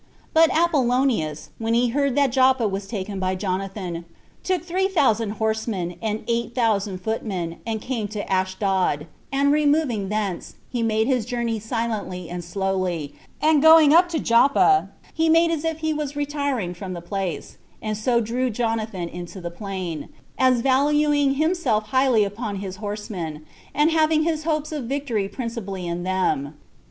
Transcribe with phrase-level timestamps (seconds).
[0.33, 4.05] But Apollonius, when he heard that Joppa was taken by Jonathan,
[4.43, 10.55] took three thousand horsemen, and eight thousand footmen and came to Ashdod; and removing thence,
[10.71, 15.63] he made his journey silently and slowly, and going up to Joppa, he made as
[15.63, 20.61] if he was retiring from the place, and so drew Jonathan into the plain, as
[20.61, 26.55] valuing himself highly upon his horsemen, and having his hopes of victory principally in them.